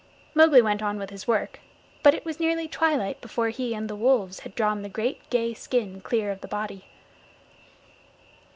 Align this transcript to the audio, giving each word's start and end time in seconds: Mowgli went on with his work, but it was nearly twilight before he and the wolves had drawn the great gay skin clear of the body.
Mowgli 0.33 0.63
went 0.63 0.81
on 0.81 0.97
with 0.97 1.11
his 1.11 1.27
work, 1.27 1.59
but 2.01 2.15
it 2.15 2.25
was 2.25 2.39
nearly 2.39 2.67
twilight 2.67 3.21
before 3.21 3.49
he 3.49 3.75
and 3.75 3.87
the 3.87 3.95
wolves 3.95 4.39
had 4.39 4.55
drawn 4.55 4.81
the 4.81 4.89
great 4.89 5.19
gay 5.29 5.53
skin 5.53 6.01
clear 6.01 6.31
of 6.31 6.41
the 6.41 6.47
body. 6.47 6.85